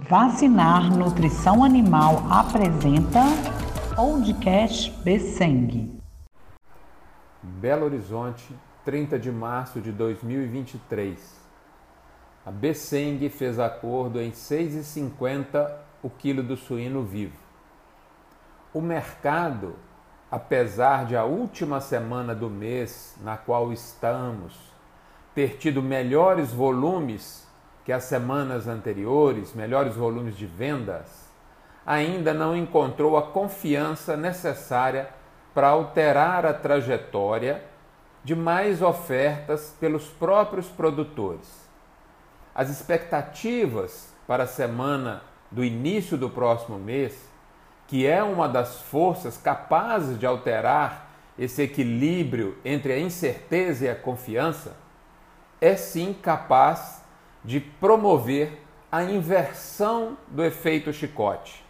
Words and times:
Vacinar 0.00 0.96
Nutrição 0.96 1.64
Animal 1.64 2.22
apresenta 2.30 3.20
Podcast 3.96 4.92
Besseng. 5.02 6.00
Belo 7.42 7.86
Horizonte, 7.86 8.54
30 8.84 9.18
de 9.18 9.32
março 9.32 9.80
de 9.80 9.90
2023. 9.90 11.44
A 12.46 12.50
Besseng 12.52 13.28
fez 13.28 13.58
acordo 13.58 14.20
em 14.20 14.30
6,50 14.30 15.68
o 16.00 16.08
quilo 16.08 16.44
do 16.44 16.56
suíno 16.56 17.02
vivo. 17.02 17.36
O 18.72 18.80
mercado, 18.80 19.74
apesar 20.30 21.06
de 21.06 21.16
a 21.16 21.24
última 21.24 21.80
semana 21.80 22.36
do 22.36 22.48
mês 22.48 23.16
na 23.20 23.36
qual 23.36 23.72
estamos 23.72 24.54
ter 25.34 25.56
tido 25.56 25.82
melhores 25.82 26.52
volumes 26.52 27.47
que 27.88 27.92
as 27.94 28.04
semanas 28.04 28.68
anteriores, 28.68 29.54
melhores 29.54 29.94
volumes 29.94 30.36
de 30.36 30.44
vendas, 30.44 31.06
ainda 31.86 32.34
não 32.34 32.54
encontrou 32.54 33.16
a 33.16 33.22
confiança 33.22 34.14
necessária 34.14 35.08
para 35.54 35.68
alterar 35.68 36.44
a 36.44 36.52
trajetória 36.52 37.64
de 38.22 38.36
mais 38.36 38.82
ofertas 38.82 39.74
pelos 39.80 40.04
próprios 40.04 40.66
produtores. 40.66 41.66
As 42.54 42.68
expectativas 42.68 44.12
para 44.26 44.42
a 44.42 44.46
semana 44.46 45.22
do 45.50 45.64
início 45.64 46.18
do 46.18 46.28
próximo 46.28 46.78
mês, 46.78 47.18
que 47.86 48.06
é 48.06 48.22
uma 48.22 48.46
das 48.46 48.82
forças 48.82 49.38
capazes 49.38 50.18
de 50.18 50.26
alterar 50.26 51.08
esse 51.38 51.62
equilíbrio 51.62 52.58
entre 52.62 52.92
a 52.92 52.98
incerteza 52.98 53.86
e 53.86 53.88
a 53.88 53.96
confiança, 53.96 54.76
é 55.58 55.74
sim 55.74 56.12
capaz 56.12 57.07
de 57.44 57.60
promover 57.60 58.62
a 58.90 59.02
inversão 59.02 60.16
do 60.28 60.42
efeito 60.42 60.92
chicote, 60.92 61.64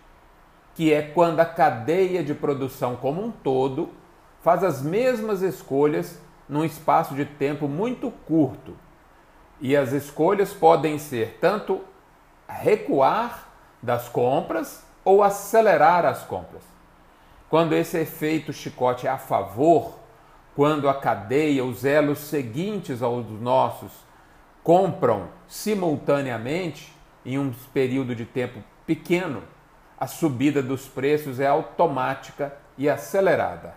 que 0.75 0.93
é 0.93 1.03
quando 1.03 1.41
a 1.41 1.45
cadeia 1.45 2.23
de 2.23 2.35
produção 2.35 2.97
como 2.97 3.25
um 3.25 3.31
todo 3.31 3.91
faz 4.41 4.63
as 4.63 4.81
mesmas 4.81 5.43
escolhas 5.43 6.21
num 6.49 6.65
espaço 6.65 7.15
de 7.15 7.25
tempo 7.25 7.69
muito 7.69 8.11
curto. 8.11 8.77
E 9.61 9.77
as 9.77 9.93
escolhas 9.93 10.53
podem 10.53 10.99
ser 10.99 11.39
tanto 11.41 11.81
recuar 12.49 13.49
das 13.83 14.09
compras 14.09 14.85
ou 15.05 15.23
acelerar 15.23 16.07
as 16.07 16.23
compras. 16.23 16.63
Quando 17.51 17.75
esse 17.75 17.99
efeito 17.99 18.53
chicote 18.53 19.07
é 19.07 19.11
a 19.11 19.19
favor, 19.19 19.99
quando 20.55 20.89
a 20.89 20.95
cadeia, 20.95 21.65
os 21.65 21.85
elos 21.85 22.19
seguintes 22.19 23.03
aos 23.03 23.27
nossos 23.41 23.93
compram 24.69 25.31
simultaneamente, 25.47 26.95
em 27.25 27.39
um 27.39 27.55
período 27.73 28.15
de 28.15 28.27
tempo 28.27 28.63
pequeno, 28.85 29.43
a 29.99 30.07
subida 30.07 30.63
dos 30.63 30.87
preços 30.87 31.41
é 31.41 31.47
automática 31.47 32.55
e 32.77 32.87
acelerada. 32.87 33.75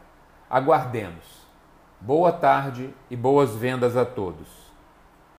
Aguardemos. 0.49 1.47
Boa 1.97 2.33
tarde 2.33 2.93
e 3.09 3.15
boas 3.15 3.55
vendas 3.55 3.95
a 3.95 4.03
todos. 4.03 4.49